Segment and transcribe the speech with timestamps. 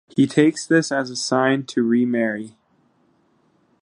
[0.15, 2.55] He takes this as a sign to remarry.